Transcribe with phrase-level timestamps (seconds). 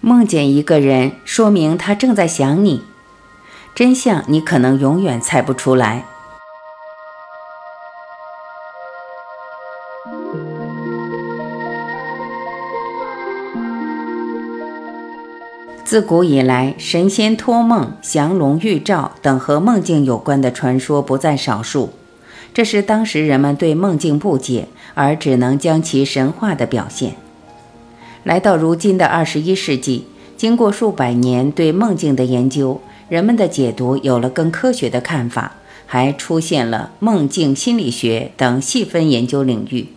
[0.00, 2.84] 梦见一个人，说明他正在想你。
[3.74, 6.04] 真相你可能永远猜不出来。
[15.84, 21.94] 自古以来，神仙托梦、降龙预兆等和梦境有关的传说不在少数。
[22.52, 27.16] 这是当时人们对梦境不解，而只能将其神化的表现。
[28.24, 30.04] 来到如今的二十一世纪，
[30.36, 35.56] 经过数百年对梦境的研究，人们的解读有了更科学的看法，
[35.86, 39.88] 还出现了梦境心理学等细分研究领域。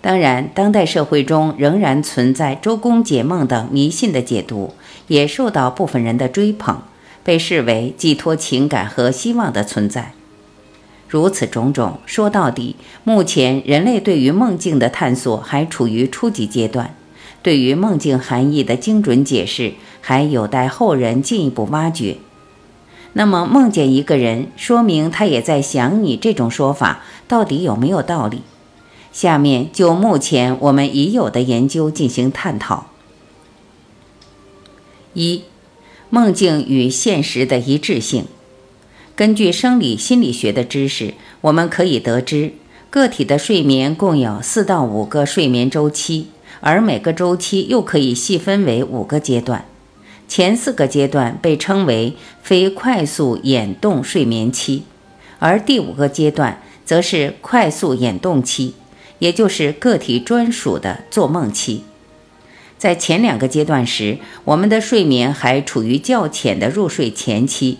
[0.00, 4.74] 当然，当代社会中仍然存在周公解梦等迷信的解读，
[5.08, 6.82] 也受到部分人的追捧，
[7.22, 10.12] 被视为寄托情感和希望的存在。
[11.08, 16.94] 如此种种，说到底，目前人类对于梦境的探索还处于初级阶段。
[17.44, 22.16] 对于梦境含义的精准解释，还有待后人进一步挖掘。
[23.12, 28.40] 那么，梦见一个人，说明他也在想你，这种说法到底有没有道理？
[29.12, 32.86] 下面就目前我们已有的研究进行探讨。
[35.12, 35.42] 一、
[36.08, 38.24] 梦境与现实的一致性。
[39.14, 42.54] 根据生理心理学的知识，我们可以得知，
[42.88, 46.28] 个体的睡眠共有四到五个睡眠周期。
[46.60, 49.64] 而每个周期又可以细分为五个阶段，
[50.26, 54.84] 前四个阶段被称为非快速眼动睡眠期，
[55.38, 58.74] 而第五个阶段则是快速眼动期，
[59.18, 61.84] 也就是个体专属的做梦期。
[62.78, 67.78] 在前两个阶段时，我们的睡眠还处于较浅的入睡前期，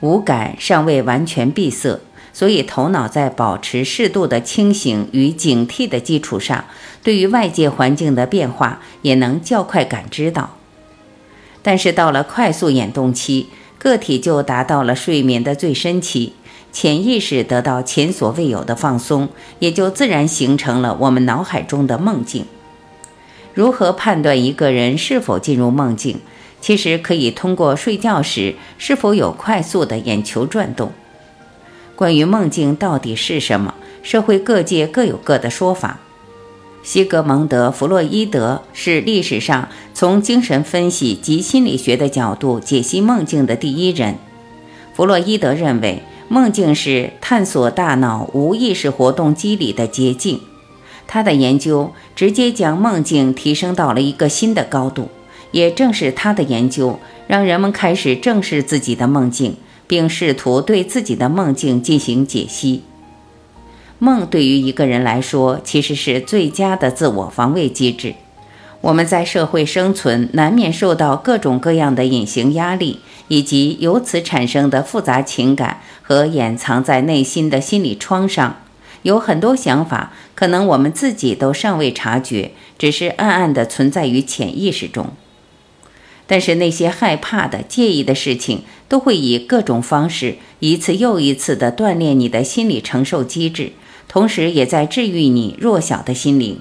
[0.00, 2.00] 五感尚未完全闭塞。
[2.34, 6.64] 所以，头脑在保持适度的清醒与警惕的基础上，
[7.04, 10.56] 对于外界环境的变化也能较快感知到。
[11.62, 13.46] 但是，到了快速眼动期，
[13.78, 16.32] 个体就达到了睡眠的最深期，
[16.72, 19.28] 潜意识得到前所未有的放松，
[19.60, 22.44] 也就自然形成了我们脑海中的梦境。
[23.54, 26.18] 如何判断一个人是否进入梦境？
[26.60, 30.92] 其实可以通过睡觉时是否有快速的眼球转动。
[31.96, 36.00] 关于梦境到底是什么，社会各界各有各的说法。
[36.82, 44.16] 西格蒙德·弗洛伊德是历史上从精神分析及心理学的角度解析梦境的第一人。
[44.92, 50.40] 弗洛伊德认为，梦境是探索大脑无意识活动机理的捷径。
[51.06, 55.08] 他的研究直接将梦境提升到了一个新的高度。
[55.52, 59.56] 也正是他的研究，让人们开始正视自己的梦境。
[59.86, 62.82] 并试图对自己的梦境进行解析。
[63.98, 68.14] 梦对于一个人来说，其实是最佳的自我防卫机制。
[68.80, 78.56] 我们在社会生存，难免受到各种各样的隐形压力，以及由此产生的复杂情感和掩藏在内心的心理创伤。
[79.00, 85.12] 有很多想法，可能我们自己都尚未察觉，只是暗暗地存在于潜意识中。
[86.26, 93.72] 但是那些害怕的、介意的事情，都会以各种方式一次又一次地锻炼你的心理承受机制，
[94.08, 96.60] 同时也在治愈你弱小的心灵。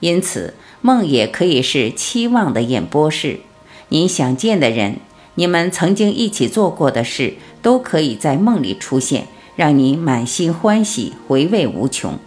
[0.00, 3.40] 因此，梦也可以是期望的演播室。
[3.88, 4.98] 你想见的人，
[5.36, 12.18] 你们曾经一起做过的事，都可以在梦里出现，让你满心欢喜，回味无穷。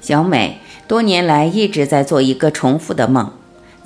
[0.00, 0.58] 小美
[0.88, 3.32] 多年来一直在做一个重复的梦。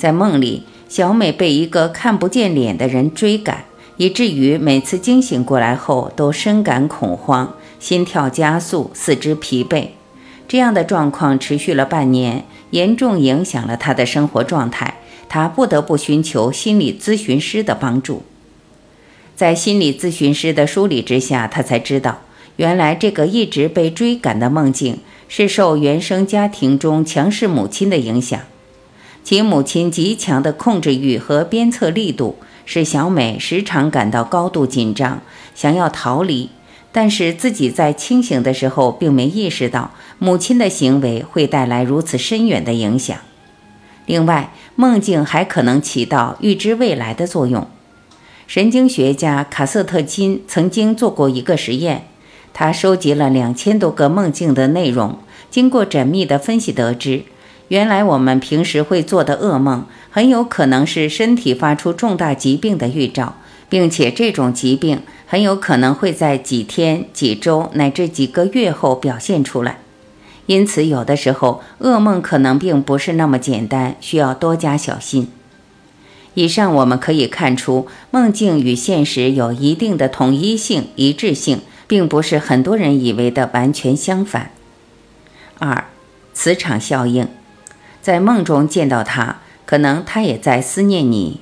[0.03, 3.67] 在梦里，小美被一个看不见脸的人追赶，
[3.99, 9.91] 以至于每次惊醒过来后都深感恐慌，心跳加速，四肢疲惫。
[10.49, 14.97] 这样的状况持续了半年，严重影响了她的生活状态。
[15.29, 18.25] 她不得不寻求心理咨询师的帮助。
[19.37, 22.23] 在心理咨询师的梳理之下，她才知道，
[22.57, 24.99] 原来这个一直被追赶的梦境
[25.29, 28.41] 是受原生家庭中强势母亲的影响。
[29.25, 32.37] 其母亲极强的控制欲和鞭策力度，
[32.67, 35.23] 使小美时常感到高度紧张，
[35.55, 36.51] 想要逃离。
[36.95, 43.17] 但是自己在清醒的时候，并没意识到母亲的行为会带来如此深远的影响。
[44.05, 47.67] 另外，梦境还可能起到预知未来的作用。
[48.47, 52.09] 神经学家卡瑟特金曾经做过一个实验，
[52.53, 55.19] 他收集了两千多个梦境的内容，
[55.51, 57.23] 经过缜密的分析得知。
[57.73, 63.37] 原来我们平时会做的噩梦，很有可能是身体发出重大疾病的预兆，
[63.71, 69.79] 并且这种疾病很有可能会在几天、几周乃至几个月后表现出来。
[70.45, 75.29] 因此，有的时候噩梦可能并不是那么简单，需要多加小心。
[76.35, 84.51] 以上我们可以看出，梦境与现实有一定的统一性、一致性，并不是很多人以为的完全相反。
[85.59, 85.87] 二，
[86.35, 87.27] 磁场效应，
[88.03, 91.41] 在梦中见到他，可能他也在思念你。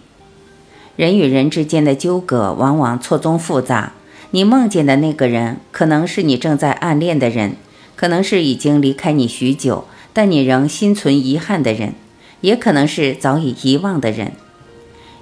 [0.94, 3.94] 人与人之间的纠葛往往错综复杂，
[4.30, 7.56] 你梦见的那个人，可能是你正在暗恋的人。
[7.96, 9.84] 可能是已经离开你许久，
[10.14, 11.92] 但你仍心存遗憾的人，
[12.40, 14.32] 也可能是早已遗忘的人。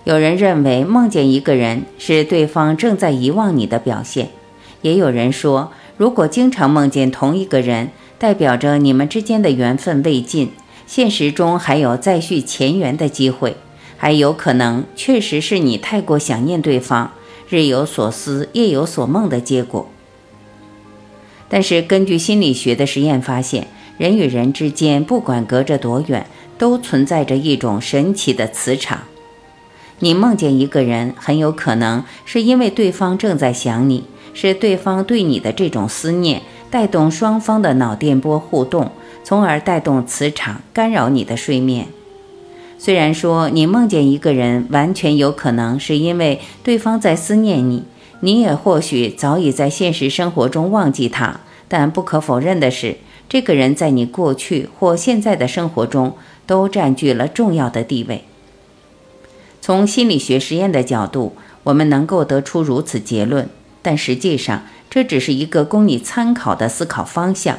[0.05, 4.31] 有人认为梦见一个人是对方正在遗忘你的表现，
[4.83, 10.53] 也有人说，如果经常梦见同一个人，代表着你们之间的缘分未尽，
[10.89, 13.57] 现实中还有再续前缘的机会，
[13.99, 17.13] 还有可能确实是你太过想念对方，
[17.51, 19.91] 日有所思，夜有所梦的结果。
[21.51, 23.69] 但是，根据心理学的实验发现，
[23.99, 26.27] 人与人之间不管隔着多远，
[26.57, 29.03] 都存在着一种神奇的磁场。
[29.99, 36.41] 你梦见一个人，很有可能是因为对方正在想你，是对方对你的这种思念
[36.71, 38.93] 带动双方的脑电波互动，
[39.29, 41.89] 从而带动磁场干扰你的睡眠。
[42.79, 47.85] 虽然说你梦见一个人，完全有可能是因为对方在思念你。
[48.21, 52.97] 你也或许早已在现实生活中忘记他，但不可否认的是，
[53.29, 56.17] 这个人在你过去或现在的生活中
[56.47, 58.25] 都占据了重要的地位。
[59.61, 63.51] 从心理学实验的角度，我们能够得出如此结论，
[63.83, 67.59] 但实际上这只是一个供你参考的思考方向。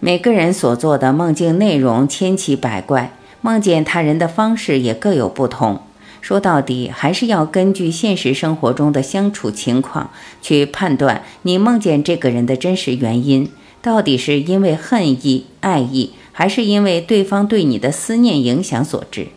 [0.00, 5.80] 每个人所做的梦境内容千奇百怪，梦见他人的方式也各有不同。
[6.20, 10.10] 说到底，还是要根据现实生活中的相处情况
[10.42, 13.50] 去判断你梦见这个人的真实原因，
[13.80, 19.28] 到底是因为恨意、爱意，还是因为对方对你的思念影响所致。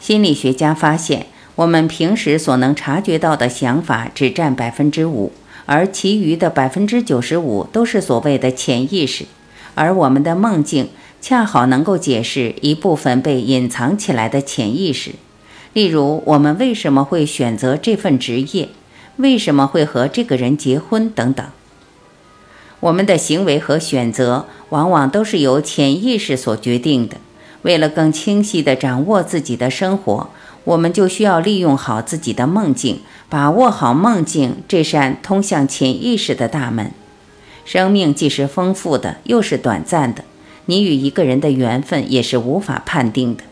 [0.00, 5.32] 心理学家发现，我们平时所能察觉到的想法只占百分之五，
[5.66, 9.24] 而其余的百分之九十五都是所谓的潜意识，
[9.74, 10.90] 而我们的梦境
[11.20, 15.12] 恰好能够解释一部分被隐藏起来的潜意识。
[15.72, 18.68] 例如，我们为什么会选择这份职业？
[19.16, 21.08] 为什么会和这个人结婚？
[21.10, 21.46] 等等。
[22.80, 27.16] 我们的行为和选择往往都是由潜意识所决定的。
[27.62, 30.28] 为了更清晰地掌握自己的生活，
[30.64, 36.90] 我们就需要利用好自己的梦境，把握好梦境这扇通向潜意识的大门。
[37.64, 40.24] 生命既是丰富的，又是短暂的。
[40.66, 43.44] 你与一个人的缘分也是无法判定的。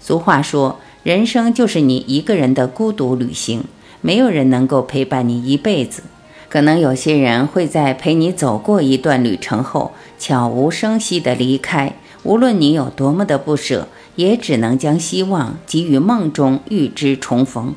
[0.00, 0.80] 俗话说。
[1.06, 3.62] 人生就是你一个人的孤独旅行，
[4.00, 6.02] 没有人能够陪伴你一辈子。
[6.48, 11.92] 可能有些人会在陪你走过一段旅程后，悄无声息地离开。
[12.24, 17.74] 无论你有多么的不舍，也只能将希望给予梦中与之重逢。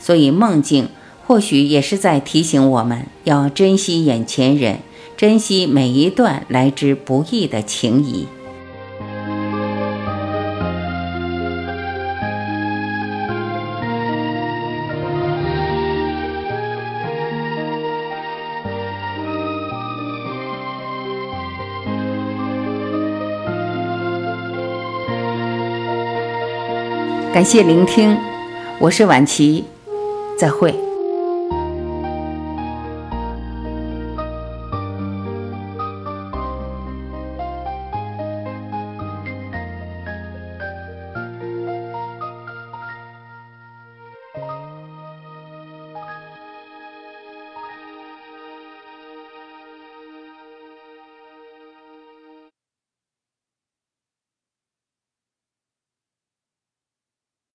[0.00, 0.88] 所以，梦境
[1.24, 4.80] 或许也是在提醒我们要珍惜眼前人，
[5.16, 8.26] 珍惜每一段来之不易的情谊。
[27.32, 28.14] 感谢聆听，
[28.78, 29.64] 我是晚琪，
[30.36, 30.91] 再会。